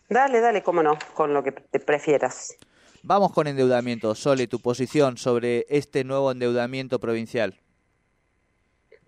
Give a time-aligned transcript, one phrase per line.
[0.08, 2.56] Dale, dale, cómo no, con lo que te prefieras.
[3.02, 4.14] Vamos con endeudamiento.
[4.14, 7.54] Sole, tu posición sobre este nuevo endeudamiento provincial.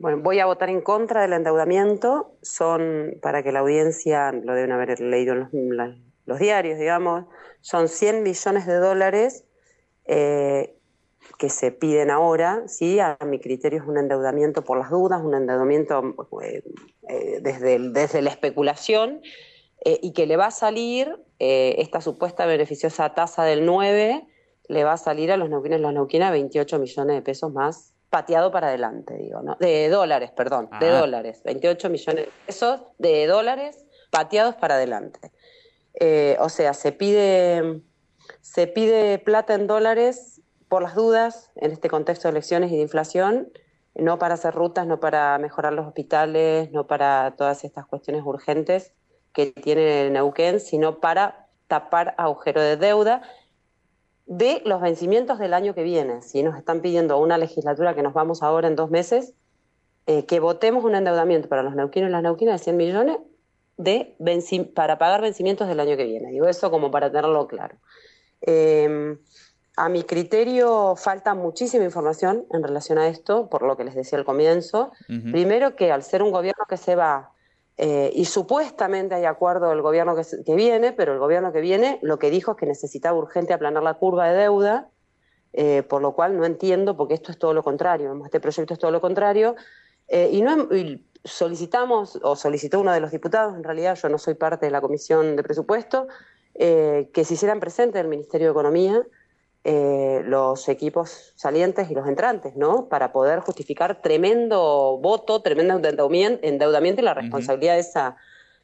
[0.02, 2.32] Bueno, voy a votar en contra del endeudamiento.
[2.42, 5.76] Son, para que la audiencia lo deben haber leído en
[6.26, 7.26] los, diarios, digamos,
[7.60, 9.44] son 100 millones de dólares
[10.06, 10.74] eh,
[11.38, 12.64] que se piden ahora.
[12.66, 12.98] ¿sí?
[12.98, 16.02] A mi criterio es un endeudamiento por las dudas, un endeudamiento
[16.42, 16.64] eh,
[17.08, 19.22] eh, desde, desde la especulación
[19.84, 24.26] y que le va a salir esta supuesta beneficiosa tasa del 9,
[24.66, 27.92] le va a salir a los neuquinos y las neuquinas 28 millones de pesos más
[28.12, 29.56] pateado para adelante, digo, ¿no?
[29.58, 31.00] De dólares, perdón, de ah.
[31.00, 31.40] dólares.
[31.46, 35.32] 28 millones de pesos de dólares pateados para adelante.
[35.98, 37.80] Eh, o sea, se pide,
[38.42, 42.82] se pide plata en dólares por las dudas en este contexto de elecciones y de
[42.82, 43.50] inflación,
[43.94, 48.92] no para hacer rutas, no para mejorar los hospitales, no para todas estas cuestiones urgentes
[49.32, 53.22] que tiene Neuquén, sino para tapar agujero de deuda
[54.38, 56.22] de los vencimientos del año que viene.
[56.22, 59.34] Si nos están pidiendo una legislatura que nos vamos ahora en dos meses,
[60.06, 63.18] eh, que votemos un endeudamiento para los neuquinos y las neuquinas de 100 millones
[63.76, 64.16] de
[64.74, 66.30] para pagar vencimientos del año que viene.
[66.30, 67.76] Digo eso como para tenerlo claro.
[68.40, 69.18] Em,
[69.76, 74.18] a mi criterio falta muchísima información en relación a esto, por lo que les decía
[74.18, 74.92] al comienzo.
[75.06, 77.32] Primero que al ser un gobierno que se va
[77.78, 82.18] eh, y supuestamente hay acuerdo del gobierno que, viene, pero el gobierno que viene lo
[82.18, 84.90] que dijo es que necesitaba urgente aplanar la curva de deuda,
[85.52, 88.80] eh, por lo cual no entiendo, porque esto es todo lo contrario, este proyecto es
[88.80, 89.56] todo lo contrario,
[90.08, 90.68] eh, y, no,
[91.24, 94.80] solicitamos, o solicitó uno de los diputados, en realidad yo no soy parte de la
[94.80, 96.08] comisión de presupuesto,
[96.54, 99.06] que se hicieran presentes del Ministerio de Economía
[99.64, 102.88] eh, los equipos salientes y los entrantes, ¿no?
[102.88, 108.16] Para poder justificar tremendo voto, tremendo endeudamiento, y la responsabilidad esa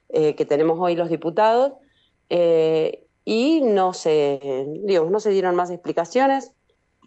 [0.09, 1.75] eh, que tenemos hoy los diputados.
[2.31, 6.50] Eh, y no se, digamos, no se dieron más explicaciones.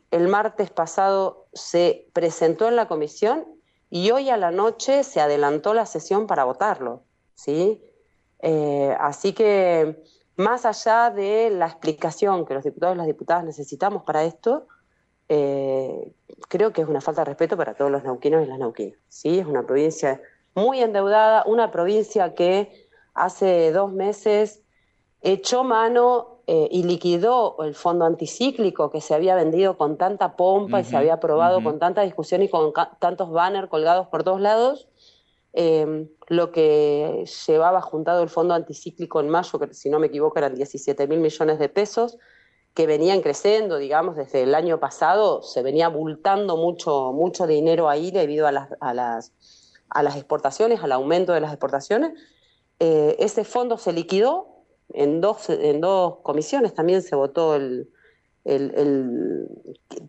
[0.09, 3.45] El martes pasado se presentó en la comisión
[3.89, 7.03] y hoy a la noche se adelantó la sesión para votarlo,
[7.35, 7.83] ¿sí?
[8.99, 10.01] así que
[10.41, 14.67] más allá de la explicación que los diputados y las diputadas necesitamos para esto,
[15.29, 16.11] eh,
[16.49, 18.97] creo que es una falta de respeto para todos los nauquinos y las nauquinas.
[19.07, 19.39] ¿sí?
[19.39, 20.21] Es una provincia
[20.53, 24.63] muy endeudada, una provincia que hace dos meses
[25.21, 30.81] echó mano eh, y liquidó el fondo anticíclico que se había vendido con tanta pompa
[30.81, 34.87] y se había aprobado con tanta discusión y con tantos banners colgados por todos lados
[35.53, 40.39] eh, lo que llevaba juntado el fondo anticíclico en mayo, que si no me equivoco
[40.39, 42.17] eran 17 mil millones de pesos,
[42.73, 48.11] que venían creciendo, digamos, desde el año pasado, se venía abultando mucho, mucho dinero ahí
[48.11, 49.33] debido a las, a las,
[49.89, 52.13] a las exportaciones, al aumento de las exportaciones.
[52.79, 54.63] Eh, ese fondo se liquidó
[54.93, 57.89] en dos, en dos comisiones, también se votó el,
[58.45, 59.47] el,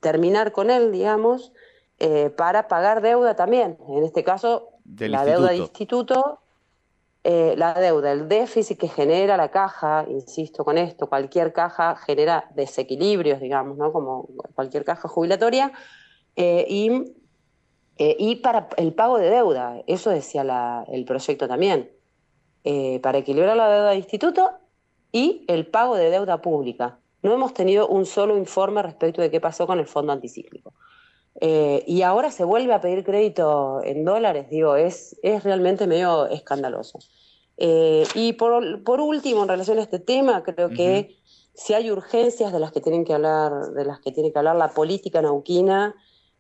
[0.01, 1.53] terminar con él, digamos,
[1.99, 3.77] eh, para pagar deuda también.
[3.89, 6.41] En este caso, la deuda de instituto,
[7.25, 12.51] eh, la deuda, el déficit que genera la caja, insisto con esto, cualquier caja genera
[12.55, 13.93] desequilibrios, digamos, ¿no?
[13.93, 15.73] Como cualquier caja jubilatoria,
[16.37, 17.15] eh, y
[17.99, 20.43] Eh, y para el pago de deuda, eso decía
[20.89, 21.91] el proyecto también,
[23.03, 24.51] para equilibrar la deuda de instituto
[25.13, 26.99] y el pago de deuda pública.
[27.23, 30.73] No hemos tenido un solo informe respecto de qué pasó con el fondo anticíclico.
[31.41, 36.27] Eh, y ahora se vuelve a pedir crédito en dólares, digo, es, es realmente medio
[36.29, 36.99] escandaloso.
[37.57, 41.17] y por, por, último, en relación a este tema, creo que
[41.55, 44.57] si hay urgencias de las que tienen que hablar, de las que tiene que hablar
[44.57, 45.95] la política nauquina,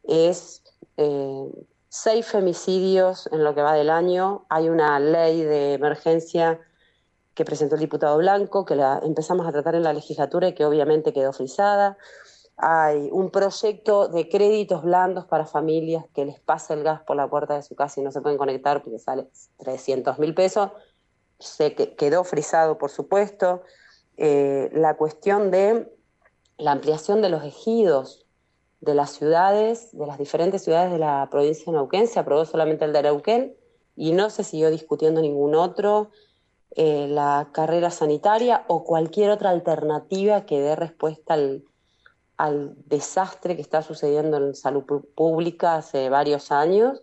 [0.05, 0.63] es
[0.97, 1.51] eh,
[1.89, 4.47] seis femicidios en lo que va del año.
[4.49, 6.61] Hay una ley de emergencia
[7.35, 10.65] que presentó el diputado Blanco, que la empezamos a tratar en la legislatura y que
[10.65, 11.97] obviamente quedó frisada.
[12.57, 17.29] Hay un proyecto de créditos blandos para familias que les pasa el gas por la
[17.29, 19.27] puerta de su casa y no se pueden conectar porque sale
[19.59, 20.71] 300 mil pesos.
[21.39, 23.63] Se quedó frisado, por supuesto.
[24.17, 25.93] Eh, la cuestión de
[26.59, 28.23] la ampliación de los ejidos
[28.83, 32.85] de las ciudades, de las diferentes ciudades de la provincia de Neuquén, se aprobó solamente
[32.85, 33.57] el de Neuquén
[33.95, 36.11] y no se siguió discutiendo ningún otro,
[36.75, 41.65] eh, la carrera sanitaria o cualquier otra alternativa que dé respuesta al,
[42.51, 44.85] desastre que está sucediendo en salud
[45.15, 47.03] pública hace varios años.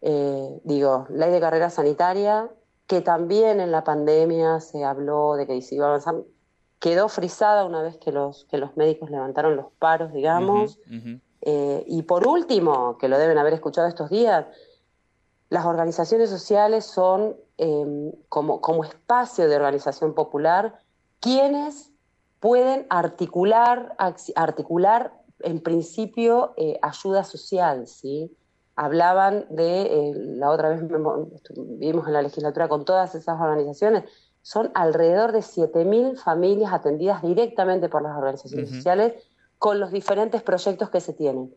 [0.00, 2.50] Eh, digo, ley de carrera sanitaria,
[2.86, 6.16] que también en la pandemia se habló de que se iba a avanzar,
[6.78, 10.78] quedó frisada una vez que los, que los médicos levantaron los paros, digamos.
[11.40, 14.46] Eh, y por último, que lo deben haber escuchado estos días,
[15.50, 20.78] las organizaciones sociales son em, como, como espacio de organización popular
[21.20, 21.92] quienes
[22.40, 23.96] pueden articular,
[24.34, 28.34] articular en principio eh, ayuda social, ¿sí?
[28.76, 30.82] Hablaban de, eh, la otra vez
[31.56, 34.04] vivimos en la legislatura con todas esas organizaciones,
[34.42, 39.14] son alrededor de 7.000 familias atendidas directamente por las organizaciones sociales
[39.58, 41.52] con los diferentes proyectos que se tienen.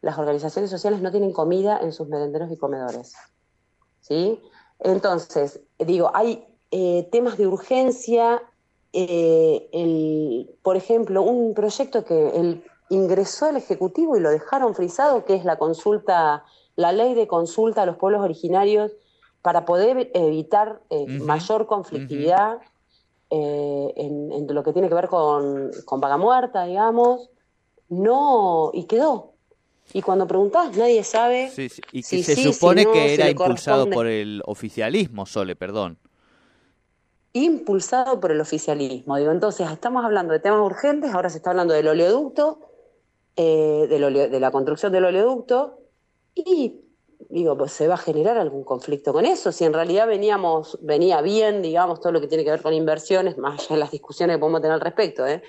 [0.00, 3.14] Las organizaciones sociales no tienen comida en sus merenderos y comedores.
[4.00, 4.40] ¿sí?
[4.78, 8.42] Entonces, digo, hay eh, temas de urgencia.
[8.92, 15.34] Eh, por ejemplo, un proyecto que el, ingresó el Ejecutivo y lo dejaron frisado, que
[15.34, 16.44] es la consulta,
[16.76, 18.92] la ley de consulta a los pueblos originarios
[19.42, 22.58] para poder evitar eh, mayor conflictividad
[23.30, 27.30] eh, en, lo que tiene que ver con, con vaga muerta, digamos,
[27.88, 29.34] no, y quedó.
[29.92, 31.50] Y cuando preguntás, nadie sabe.
[31.92, 35.98] Y que se supone que era impulsado por el oficialismo, Sole, perdón.
[37.38, 39.16] Impulsado por el oficialismo.
[39.16, 42.58] Digo, entonces, estamos hablando de temas urgentes, ahora se está hablando del oleoducto,
[43.36, 45.78] eh, de la construcción del oleoducto,
[46.34, 46.80] y
[47.28, 49.52] digo, pues se va a generar algún conflicto con eso.
[49.52, 53.38] Si en realidad veníamos, venía bien, digamos, todo lo que tiene que ver con inversiones,
[53.38, 55.42] más allá de las discusiones que podemos tener al respecto, ¿eh?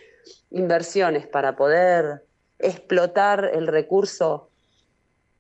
[0.52, 2.24] inversiones para poder
[2.60, 4.50] explotar el recurso,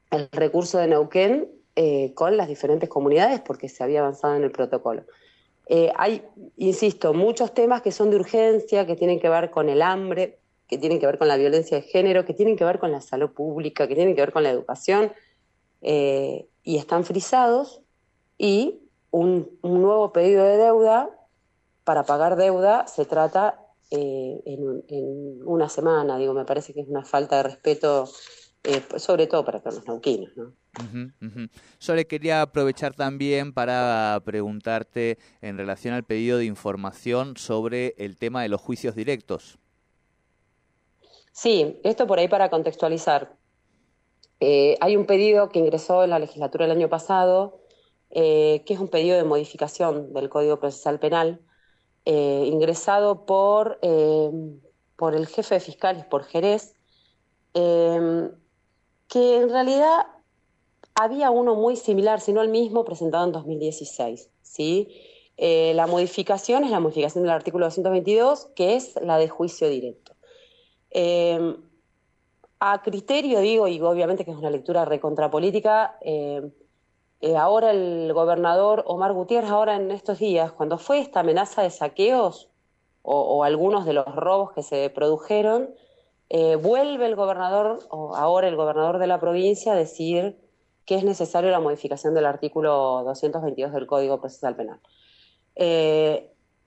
[0.09, 4.51] el recurso de Neuquén eh, con las diferentes comunidades, porque se había avanzado en el
[4.51, 5.03] protocolo.
[5.71, 6.23] Eh, hay,
[6.57, 10.79] insisto, muchos temas que son de urgencia, que tienen que ver con el hambre, que
[10.79, 13.29] tienen que ver con la violencia de género, que tienen que ver con la salud
[13.29, 15.13] pública, que tienen que ver con la educación
[15.81, 17.81] eh, y están frisados
[18.37, 18.81] y
[19.11, 21.09] un, nuevo pedido de deuda
[21.83, 23.59] para pagar deuda se trata
[23.91, 26.17] eh, en, una semana.
[26.17, 28.09] Digo, me parece que es una falta de respeto,
[28.61, 30.31] eh, sobre todo para los nauquinos.
[30.35, 30.53] ¿no?
[31.79, 38.17] Yo le quería aprovechar también para preguntarte en relación al pedido de información sobre el
[38.17, 39.59] tema de los juicios directos.
[41.31, 43.33] Sí, esto por ahí para contextualizar.
[44.41, 47.61] Eh, hay un pedido que ingresó en la legislatura el año pasado,
[48.09, 51.39] eh, que es un pedido de modificación del Código Procesal Penal,
[52.05, 53.79] ingresado por,
[54.95, 56.73] por el jefe de fiscales, por Jerez,
[59.09, 60.07] que en realidad
[60.95, 64.29] había uno muy similar, si no el mismo, presentado en 2016.
[64.41, 64.87] ¿sí?
[65.37, 70.15] la modificación es la modificación del artículo 222, que es la de juicio directo.
[72.61, 76.41] A criterio, digo, y obviamente que es una lectura recontrapolítica, eh,
[77.21, 81.69] eh, ahora el gobernador Omar Gutiérrez, ahora en estos días, cuando fue esta amenaza de
[81.69, 82.49] saqueos
[83.01, 85.73] o, algunos de los robos que se produjeron,
[86.29, 90.37] eh, vuelve el gobernador, o ahora el gobernador de la provincia, a decir
[90.85, 94.79] que es necesario la modificación del artículo 222 del Código Procesal Penal.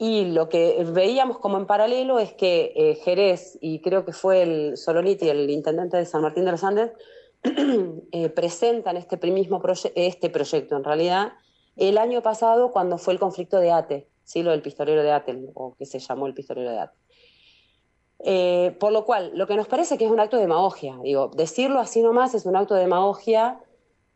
[0.05, 4.43] Y lo que veíamos como en paralelo es que eh, Jerez, y creo que fue
[4.43, 6.91] el Soloniti, el intendente de San Martín de los Andes,
[8.11, 9.63] eh, presentan este, mismo
[9.95, 11.35] este proyecto, en realidad,
[11.77, 14.43] el año pasado cuando fue el conflicto de Ate, ¿sí?
[14.43, 16.99] lo del pistolero de Ate, o que se llamó el pistolero de Ate.
[18.25, 21.31] Eh, por lo cual, lo que nos parece que es un acto de demagogia, digo,
[21.35, 23.61] decirlo así nomás es un acto de demagogia.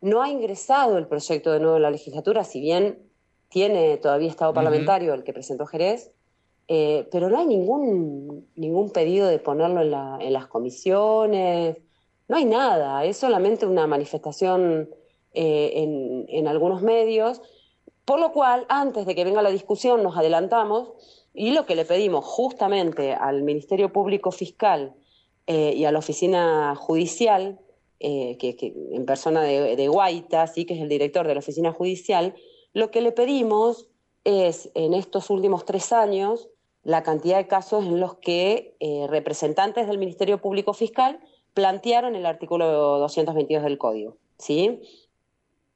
[0.00, 3.06] No ha ingresado el proyecto de nuevo en la legislatura, si bien
[3.48, 6.12] tiene todavía estado parlamentario el que presentó Jerez,
[6.68, 11.78] eh, pero no hay ningún, ningún pedido de ponerlo en, la, en, las comisiones,
[12.28, 14.90] no hay nada, es solamente una manifestación
[15.32, 17.40] eh, en, en, algunos medios,
[18.04, 20.92] por lo cual, antes de que venga la discusión, nos adelantamos
[21.36, 24.94] y lo que le pedimos justamente al Ministerio Público Fiscal
[25.46, 27.60] eh, y a la Oficina Judicial,
[27.98, 30.66] que, en persona de, de Guaita, ¿sí?
[30.66, 32.34] que es el director de la Oficina Judicial,
[32.74, 33.88] lo que le pedimos
[34.24, 36.48] es, en estos últimos tres años,
[36.86, 41.18] la cantidad de casos en los que eh, representantes del Ministerio Público Fiscal
[41.52, 44.18] plantearon el artículo 222 del Código.
[44.38, 44.82] ¿sí?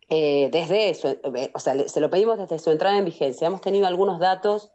[0.08, 3.48] Eh, desde eh, o sea, se lo pedimos desde su entrada en vigencia.
[3.48, 4.70] Hemos tenido algunos datos,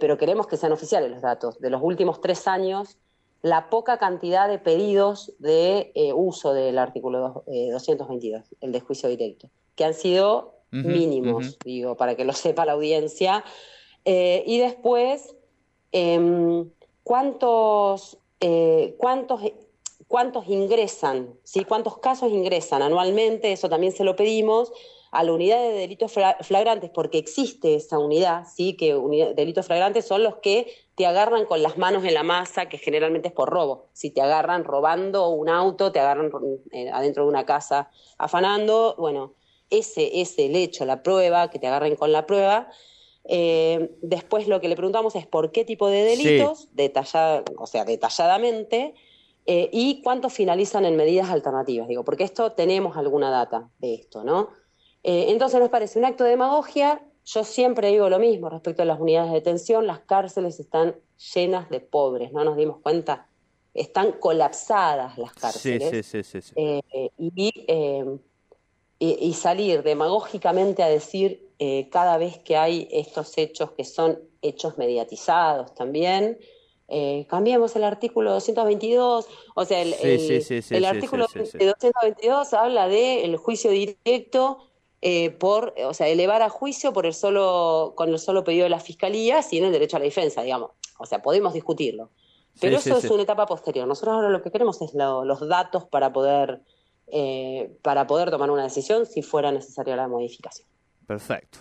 [0.00, 1.58] pero queremos que sean oficiales los datos.
[1.60, 2.98] De los últimos tres años,
[3.42, 9.84] la poca cantidad de pedidos de uso del artículo 222, el de juicio directo, que
[9.84, 13.44] han sido mínimos, digo, para que lo sepa la audiencia.
[14.04, 15.34] y después,
[15.92, 16.70] Em,
[17.04, 19.42] ¿cuántos, eh, cuántos,
[20.08, 21.64] cuántos ingresan, ¿sí?
[21.66, 24.72] cuántos casos ingresan anualmente, eso también se lo pedimos
[25.12, 28.78] a la unidad de delitos flagrantes, porque existe esa unidad, ¿sí?
[28.78, 28.94] que
[29.36, 33.28] delitos flagrantes son los que te agarran con las manos en la masa, que generalmente
[33.28, 33.90] es por robo.
[33.92, 36.32] Si te agarran robando un auto, te agarran
[36.72, 39.34] eh, adentro de una casa afanando, bueno,
[39.68, 42.70] ese es el hecho, la prueba, que te agarren con la prueba.
[43.24, 46.68] Eh, después lo que le preguntamos es por qué tipo de delitos,
[47.58, 48.94] o sea, detalladamente,
[49.44, 54.24] eh, y cuántos finalizan en medidas alternativas, digo, porque esto tenemos alguna data de esto,
[54.24, 54.61] ¿no?
[55.02, 57.02] Eh, entonces nos parece un acto de demagogia.
[57.24, 60.96] Yo siempre digo lo mismo respecto a las unidades de detención, las cárceles están
[61.34, 63.28] llenas de pobres, ¿no nos dimos cuenta?
[63.74, 66.04] Están colapsadas las cárceles.
[66.04, 66.54] Sí, sí, sí,
[67.18, 67.52] y,
[68.98, 74.78] y salir demagógicamente a decir eh, cada vez que hay estos hechos que son hechos
[74.78, 76.38] mediatizados también.
[76.88, 83.70] Eh, cambiemos el artículo 222, o sea, el, el, artículo 222 habla del el juicio
[83.70, 84.58] directo
[85.02, 88.70] eh, por, o sea, elevar a juicio por el solo, con el solo pedido de
[88.70, 90.70] la fiscalía sin el derecho a la defensa, digamos.
[90.98, 92.10] O sea, podemos discutirlo.
[92.60, 93.86] Pero eso es una etapa posterior.
[93.86, 96.60] Nosotros ahora lo que queremos es los datos para poder,
[97.80, 100.68] para poder tomar una decisión si fuera necesaria la modificación.
[101.06, 101.58] Perfecto.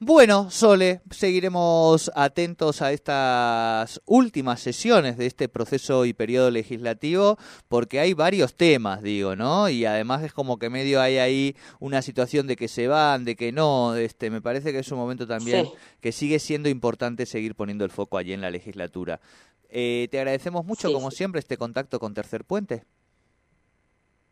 [0.00, 7.36] Bueno, Sole, seguiremos atentos a estas últimas sesiones de este proceso y periodo legislativo
[7.66, 9.68] porque hay varios temas, digo, ¿no?
[9.68, 13.34] Y además es como que medio hay ahí una situación de que se van, de
[13.34, 15.66] que no, este, me parece que es un momento también
[16.00, 19.20] que sigue siendo importante seguir poniendo el foco allí en la legislatura.
[19.68, 22.84] Eh, te agradecemos mucho, como siempre, este contacto con Tercer Puente.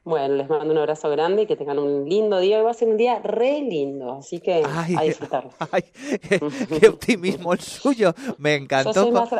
[0.06, 2.58] Bueno, les mando un abrazo grande y que tengan un lindo día.
[2.58, 5.50] Hoy va a ser un día re lindo, así que a disfrutarlo.
[5.72, 5.82] Ay,
[6.80, 8.14] qué, optimismo el suyo.
[8.38, 8.92] Me encantó.
[8.92, 9.30] Yo soy más,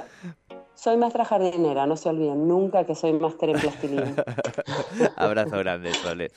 [0.76, 4.14] soy maestra jardinera, no se olviden nunca que soy máster en plastilina.
[5.16, 6.30] Abrazo grande, Sole.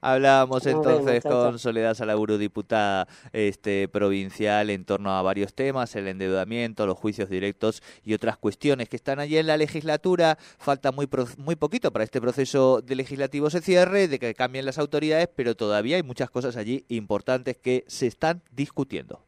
[0.00, 6.86] Hablábamos entonces con Soledad Salaburu, diputada este, provincial, en torno a varios temas, el endeudamiento,
[6.86, 10.38] los juicios directos y otras cuestiones que están allí en la legislatura.
[10.58, 14.78] Falta muy, muy poquito para este proceso de legislativo se cierre, de que cambien las
[14.78, 19.20] autoridades, pero todavía hay muchas cosas allí importantes que se están discutiendo.